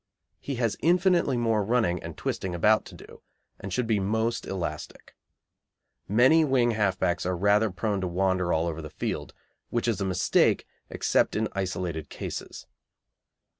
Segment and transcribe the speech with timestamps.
[0.39, 3.21] He has infinitely more running and twisting about to do,
[3.59, 5.15] and should be most elastic.
[6.07, 9.35] Many wing half backs are rather prone to wander all over the field,
[9.69, 12.65] which is a mistake (except in isolated cases).